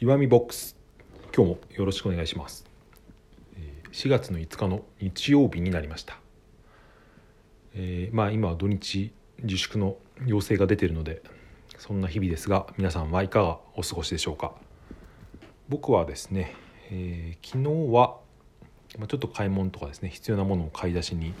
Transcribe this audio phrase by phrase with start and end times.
[0.00, 0.76] 岩見ボックス。
[1.34, 2.64] 今日もよろしくお願いします。
[3.92, 6.18] 4月の5日の日曜日になりました。
[7.74, 9.12] えーまあ今は土日
[9.42, 9.96] 自粛の
[10.26, 11.22] 要請が出ているので
[11.78, 14.52] そんな日々ですが皆さんはいかがお過ごしでしょうか。
[15.68, 16.54] 僕はですね、
[16.90, 18.18] えー昨日は
[18.98, 21.34] まあちょっと買い物とかですね必要なものを買い出しに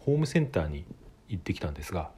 [0.00, 0.84] ホームセンターに
[1.28, 2.10] 行ってきたんですが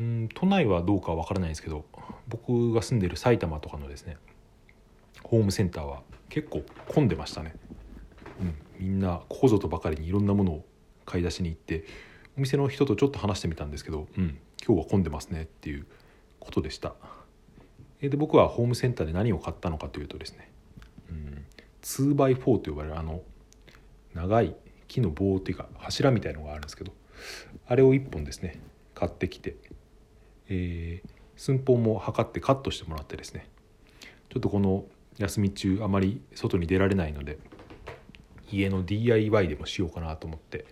[0.00, 1.84] うん都内はどうかは分からないですけど
[2.26, 4.16] 僕が住んでいる埼玉とかのですね
[5.22, 7.54] ホームセンターは結構混んでましたね、
[8.40, 10.64] うん、みんなここぞとばかりにいろんなものを
[11.04, 11.84] 買い出しに行って
[12.36, 15.86] お店の人とちょっと話してみたんですけど、うん、今日は混んでますねっていう
[16.40, 16.94] ことでした。
[18.00, 20.50] で僕はホームセンターで何を買ったのかというとですね、
[21.08, 21.44] うん、
[21.82, 23.22] 2x4 と呼ばれるあの
[24.12, 24.54] 長い
[24.88, 26.92] 木の棒っていうか柱みたいのがあるんですけど
[27.66, 28.60] あれを1本ですね
[28.94, 29.56] 買ってきて、
[30.48, 33.48] えー寸法も測ってカットしてもらってですね
[34.30, 34.84] ちょっとこの
[35.18, 37.38] 休み中あまり外に出られないので
[38.50, 40.64] 家の DIY でもしようかなと思って、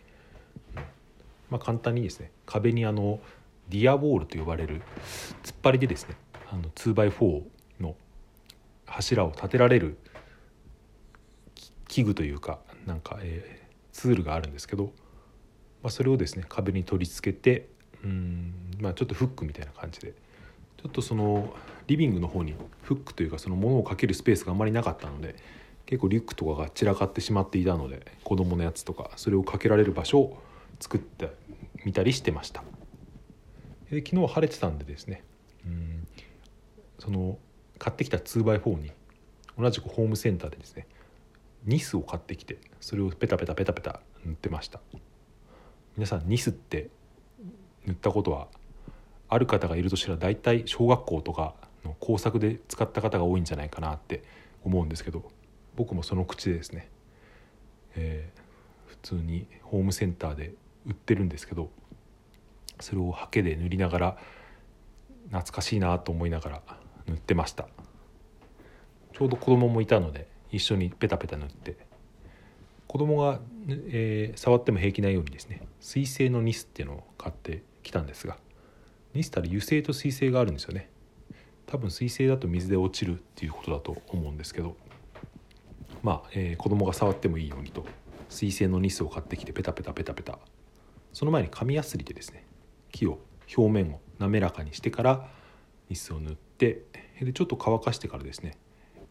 [1.50, 3.20] まあ、簡単にですね壁にあの
[3.68, 4.82] ディアウォールと呼ばれる
[5.42, 6.16] 突っ張りでですね
[6.50, 7.42] あの 2x4
[7.80, 7.96] の
[8.86, 9.96] 柱を立てられる
[11.88, 13.62] 器具というかなんか、えー
[13.92, 14.86] ツールがあるんですけど、
[15.82, 17.68] まあ、それをですね壁に取り付けて
[18.02, 20.14] うん、まあ、ちょっとフックみたいな感じで
[20.82, 21.54] ちょっとその
[21.86, 25.36] リビングの方にフックというかその物をかけるスペースがあまりなかったので
[25.86, 30.42] 結構リュックとかが散らかってしまっていたので子供のやつとかそれをかけられる場所を
[30.80, 31.30] 作って
[31.84, 32.64] みたりしてました。
[33.90, 35.22] で昨日晴れてたんでですね
[35.64, 36.08] うん
[36.98, 37.38] その
[37.78, 38.90] 買ってきた 2x4 に
[39.58, 40.86] 同じくホームセンターでですね
[41.64, 44.80] ニスを買ってきてそれをペタペタペタペタ塗ってました。
[45.96, 46.88] 皆さんニスって
[47.86, 48.48] 塗ったことは
[49.32, 51.54] ある方がいるとしたら大体小学校とか
[51.86, 54.22] の工作で使った方が多いんじゃないかなって
[54.62, 55.24] 思うんですけど
[55.74, 56.88] 僕もその口でですね、
[57.96, 58.42] えー
[58.86, 60.54] 普通にホームセンターで
[60.86, 61.70] 売ってるんですけど
[62.78, 64.16] それをハケで塗りながら
[65.30, 66.62] 懐かしいなと思いながら
[67.08, 67.66] 塗ってました。
[69.12, 71.76] ちょうど子供もいたので一緒にペタペタ塗って
[72.86, 73.40] 子供が、
[73.88, 78.36] えー触っても平気なようにですね水性のニスっていうのを買ってきたんですが
[79.14, 80.90] ニスタル油性と水性があるんですよね。
[81.66, 84.76] 多分水性だと水で落ちるっていうことだと思うんですけど。
[86.02, 87.84] まあ、えー子供が触ってもいいようにと。
[88.28, 90.38] 水性のニスを買ってきてペタペタペタペタ。
[91.12, 92.46] その前に紙やすりでですね。
[92.90, 93.18] 木を
[93.56, 95.28] 表面を滑らかにしてから
[95.88, 96.84] ニスを塗って
[97.20, 98.56] でちょっと乾かしてからですね、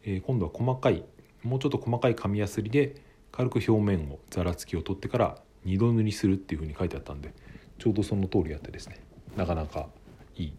[0.04, 1.04] えー今度は細かい
[1.44, 3.02] もうちょっと細かい紙やすりで
[3.32, 7.34] 軽く表面をざらつきを取ってから二度塗りするっていうふうに書いてあったんで
[7.78, 9.00] ちょうどその通りやってですね。
[9.36, 9.88] なかなか
[10.36, 10.54] いい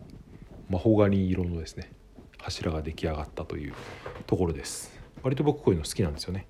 [0.69, 1.93] マホガニ色のですね
[2.39, 3.75] 柱が出来上がったという
[4.27, 4.93] ところです。
[5.23, 6.47] 割と僕こういうの好きなんですよね。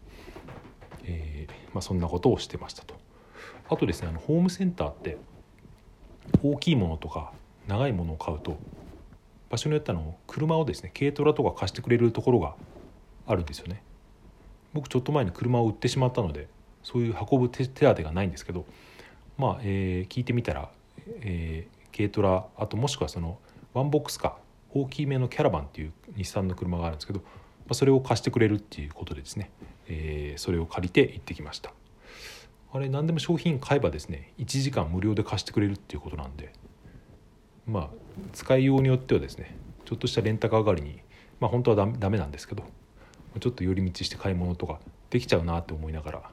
[1.04, 2.94] えーまあ、そんなことをしてましたと。
[3.68, 5.18] あとですねあのホームセンターって
[6.42, 7.32] 大きいものとか
[7.68, 8.56] 長いものを買うと
[9.50, 12.54] 場所によっての車をですね軽トラとか貸してくれるところが
[13.26, 13.82] あるんですよね。
[14.72, 16.48] 僕ちょっと前に車を売ってしまったので
[16.82, 18.64] そういう運ぶ手手当がないんですけど
[19.36, 20.70] まあ、えー聞いてみたら、
[21.20, 23.38] えー軽トラあともしくはその
[23.74, 27.26] ワンボックスカー大きめのキャラバンっていう日産の車があるんですけど、ま
[27.70, 29.50] あ、それを貸してくれるっていうことでですね、
[29.88, 31.72] えーそれを借りて行ってきました。
[32.72, 36.54] あれ何でも商品買えばですね1時間無料で貸してくれるっていうことなんで
[37.66, 37.88] まあ
[38.32, 39.54] 使いようによってはですね
[39.84, 41.00] ちょっとしたレンタカー代わりに
[41.38, 42.64] まあ本当はダメなんですけど
[43.40, 44.80] ちょっと寄り道して買い物とか
[45.10, 46.30] できちゃうなって思いながら、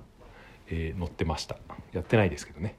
[0.70, 1.58] えー乗ってました。
[1.92, 2.76] やってないですけどね、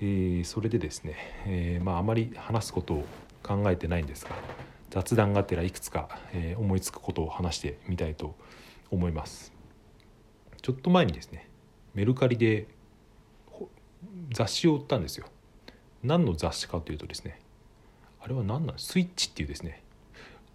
[0.00, 1.14] えーそれでですね、
[1.46, 3.04] えーまああまり話すことを
[3.42, 4.30] 考えてないんですが
[4.90, 8.34] 雑談がてらいくつか、えー思いつくことを話してみたいと
[8.90, 9.52] 思います。
[10.62, 11.48] ちょっと前にですね
[11.94, 12.66] メルカリで
[14.32, 15.26] 雑誌を売ったんですよ。
[16.02, 17.40] 何の雑誌かというとですね
[18.20, 19.82] あれは何なんスイッチっていうですね、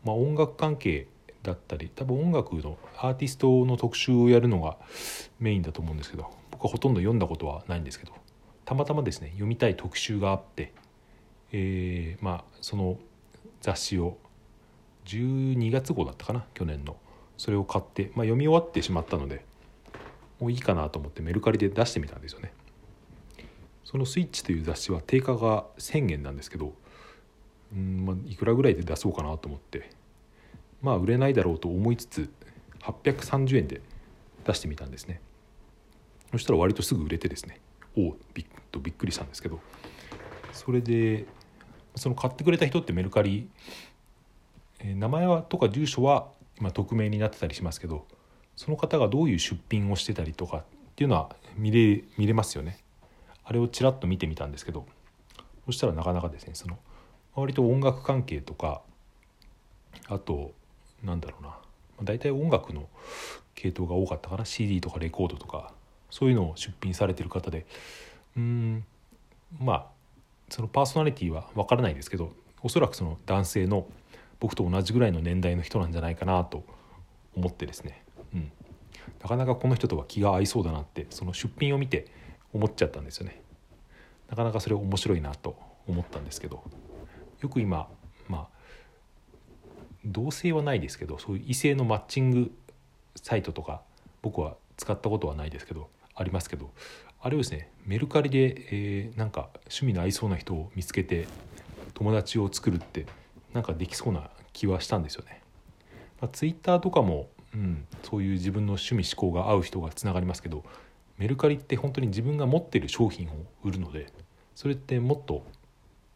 [0.04, 1.08] まあ、音楽関係
[1.44, 4.78] だったり多分音楽のアーティストの特集をやるのが
[5.40, 8.14] メインだと思うんですけど僕はほとんど読んだことはないんですけど
[8.70, 10.74] たまたまですね読みたい特集があって、
[11.52, 13.00] えーまあその
[13.62, 14.20] 雑誌を
[15.06, 16.96] 12月号だったかな去年の。
[17.36, 19.44] それを買って、まあ、読み終わってしまったので
[20.40, 22.54] もういいかなと思ってメルカリで出してみたんですよね。
[23.86, 26.76] その「スイッチ」という雑誌は定価が1000円なんですけど
[27.74, 29.90] うん、まあ、いくらぐらいで出そうかなと思って
[30.84, 32.30] まあ売れないだろうと思いつつ
[32.82, 33.82] 830円で
[34.46, 35.22] 出してみたんですね。
[36.30, 37.60] そしたら割とすぐ売れてですね。
[38.08, 39.60] おびっとびっくりしたんですけど
[40.54, 41.26] それで
[41.96, 43.50] その買ってくれた人ってメルカリ、
[44.80, 46.28] えー名前はとか住所は
[46.60, 48.06] まあ、匿名になってたりしますけど
[48.56, 50.64] その方がどういう出品をしてたりとかっ
[50.96, 52.80] ていうのは見れ見れますよね。
[53.44, 54.86] あれをちらっと見てみたんですけど
[55.66, 56.78] そしたらなかなかですねその
[57.34, 58.82] 割と音楽関係とか
[60.08, 60.52] あと
[61.04, 61.58] なんだろうな
[62.04, 62.88] 大体音楽の
[63.56, 65.74] 系統が多かったかな CD とかレコードとか
[66.10, 67.66] そういうのを出品されてる方で。
[68.38, 68.86] うん。
[69.60, 69.86] まあ
[70.50, 73.88] そのパーソナリティは分からないですけどおそらくその男性の
[74.40, 76.64] 僕と同じぐらいの年代の人なんじゃないかなと
[77.36, 78.04] 思ってですね、
[78.34, 78.52] うん、
[79.22, 82.08] なかなかこの人とは気が合いそうだなってその出品を見て
[82.54, 83.42] 思っちゃったんですよね。
[84.30, 85.56] なかなかそれ面白いなと
[85.88, 86.64] 思ったんですけど。
[87.42, 87.88] よく今
[88.28, 88.60] まあ
[90.06, 92.52] 同性はないですけどそういう異性のマッチング
[93.16, 93.82] サイトとか
[94.22, 96.70] 僕は使ったことはないですけどありますけど
[97.22, 101.28] あれをですねメルカリで、えー、なんか趣味の合いそうな人を見つけて
[101.94, 103.06] 友達を作るって
[103.54, 105.42] なんかできそうな気はしたんですよね。
[106.22, 110.64] まあ、ツイッターとかも、うん、そういう自分の趣味思考が合う人がつながりますけど
[111.18, 113.32] メルカリって本当に自分が持ってる商品を
[113.64, 114.08] 売るので
[114.56, 115.46] それってもっと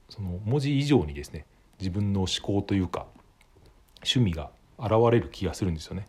[0.09, 1.45] その文字以上にですね
[1.79, 3.07] 自分の思考というか
[4.05, 6.05] 趣味が現れる気がするんですよね。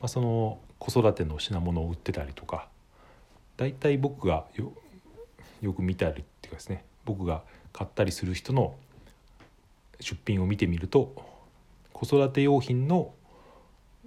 [0.00, 2.68] まあ、その子育ての品物を売ってたりとか
[3.58, 4.46] 大体僕が
[5.60, 8.76] よく見たりっていうかですね僕が買ったりする人の
[10.00, 11.14] 出品を見てみると
[11.92, 13.12] 子育て用品の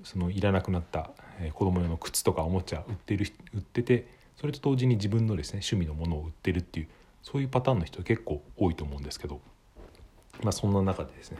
[0.03, 1.11] そのいらなくなった
[1.53, 4.07] 子供用の靴とかおもちゃ売ってる売ってて
[4.37, 6.87] それと同時に自分のですね趣味のものを売ってるっていう
[7.21, 9.41] そういうパターンの人結構多いと思うんですけど、
[10.43, 11.37] まあ、そんな中でですね、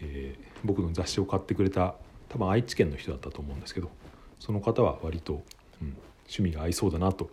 [0.00, 1.94] えー、僕の雑誌を買ってくれた
[2.28, 3.90] 多分愛知県の人だったと思うんですけど
[4.40, 5.42] その方は割と、
[5.80, 5.96] うん、
[6.28, 7.30] 趣味が合いそうだなと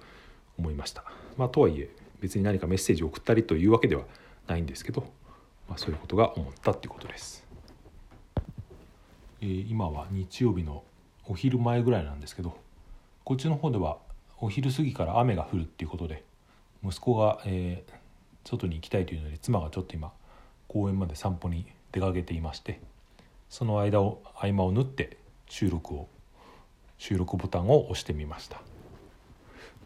[0.57, 1.03] 思いました。
[1.37, 4.03] まあ、とはいえ別に何かメッセージを送ったりというわけでは
[4.47, 5.01] ないんですけど、
[5.67, 7.45] まあ、そういうことが思ったっていうことです。
[9.41, 10.83] えー、今は日曜日の
[11.25, 12.57] お昼前ぐらいなんですけど
[13.25, 13.97] こっちの方では
[14.39, 16.23] お昼過ぎから雨が降るっていうことで
[16.81, 20.13] 息子が、えー、外に行きたいというので妻がちょっと今
[20.69, 22.79] 公園まで散歩に出かけていまして
[23.49, 25.17] その間を合間を縫って
[25.47, 26.07] 収録を
[26.97, 28.61] 収録ボタンを押してみました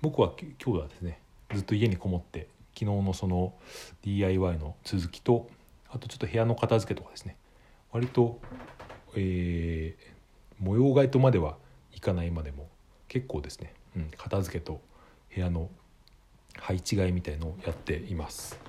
[0.01, 0.31] 僕は
[0.63, 1.19] 今日はですね
[1.53, 3.53] ずっと家にこもって昨日のその
[4.03, 5.49] DIY の続きと
[5.89, 7.37] あとちょっと部屋の片付けとかですね
[7.91, 8.39] 割と、
[9.15, 11.57] えー、模様替えとまでは
[11.93, 12.69] いかないまでも
[13.07, 14.81] 結構ですね、うん、片付けと
[15.33, 15.69] 部屋の
[16.59, 18.59] 配置替えみたいのをやっています。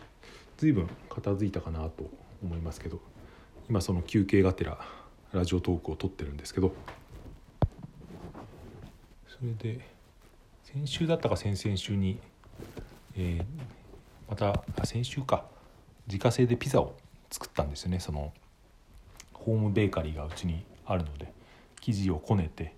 [0.58, 2.10] 随分片付いたかなと
[2.42, 3.00] 思いますけど
[3.68, 4.78] 今その休憩がてら
[5.32, 6.72] ラジオトークを撮ってるんですけど
[9.28, 9.97] それで
[10.78, 12.20] 先週だったか先々週に、
[13.16, 13.44] えー、
[14.30, 15.44] また先週か。
[16.06, 16.94] 自家製でピザを
[17.30, 17.98] 作ったんですよね。
[17.98, 18.32] その
[19.32, 21.32] ホームベーカリーがうちにあるので
[21.80, 22.76] 生地をこねて、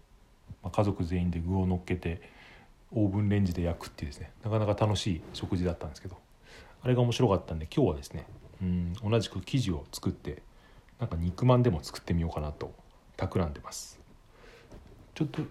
[0.62, 2.22] まあ、家族全員で具を乗っけて
[2.90, 4.32] オーブンレンジで焼くっていうですね。
[4.42, 6.16] なかなか楽しい食事だったんですけど。
[6.82, 8.24] あれが面白かったんで今日はですね
[8.62, 10.42] うん同じく生地を作って
[10.98, 12.72] なんか肉まんでも作ってみようかなと
[13.18, 14.00] 企んでます。
[15.14, 15.42] ちょっと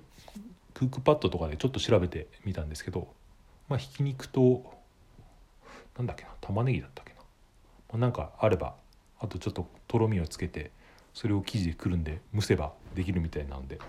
[0.73, 3.07] クックパッドとかでちょっと調べてみたんですけど
[3.67, 4.63] まあひき肉と
[5.97, 7.25] なんだっけな玉ねぎだったっけな、ま
[7.95, 8.75] あ、なんかあれば
[9.19, 10.71] あとちょっととろみをつけて
[11.13, 13.79] それを生地でくるんで蒸せばできるみたいなので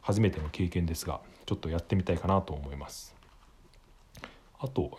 [0.00, 3.14] 初めての経験ですがちょっとやってみたいかなと思います。
[4.58, 4.98] あと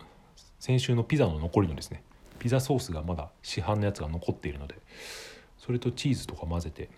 [0.58, 2.02] 先週のピザの残りのですね
[2.38, 4.76] ピザソースがまだ市販のやつが残っているので
[5.58, 6.88] それとチーズとか混ぜて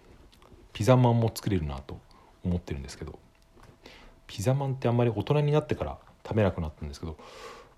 [0.73, 1.99] ピザマンも作れるなと
[2.45, 3.19] 思ってるんですけど
[4.29, 7.17] ピザマンってあんまり大人になってから食べなくなったんですけど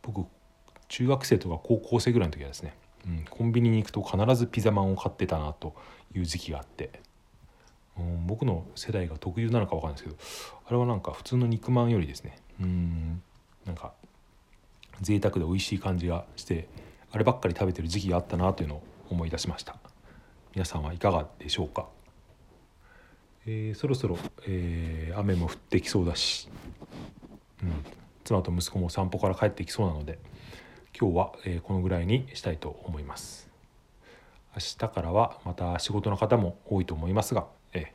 [0.03, 0.27] 僕
[0.89, 2.75] 中学生とか高校生ぐらいの時はですね、
[3.07, 5.75] うん、コンビニに行くと必ずピザマンを買ってたなと
[6.15, 6.91] いう時期があって
[7.99, 10.17] うん、僕の世代が特有なのか分かんないですけど
[10.67, 13.23] あれはなんか普通の肉まんよりですねうん
[13.67, 13.93] なんか
[15.03, 16.69] 贅沢で美味しい感じがして
[17.13, 19.77] あればっかり食べてる時期があったなというのを思い出しました。
[20.55, 21.89] 皆さんはいかがでしょうか、
[23.47, 26.49] えー、そろそろ、えー、雨も降ってきそうだし、
[27.63, 27.73] うん、
[28.25, 30.19] 妻と息子も散歩から帰ってきそうなので
[30.99, 33.49] 今日は、えー、このぐらいにしたいと思います。
[34.53, 37.93] 明日からはまた仕事の方も多いと思いますがえ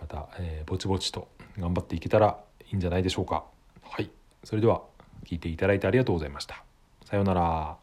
[0.00, 1.28] また、えー、ぼちぼちと
[1.58, 2.38] 頑張っていけたら
[2.70, 3.44] いいんじゃないでしょうか。
[3.82, 4.10] はい。
[4.44, 4.82] それでは
[5.24, 6.62] 聞いていただいてありがとうございました。
[7.04, 7.76] さようなら。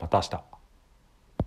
[0.00, 0.49] また明日。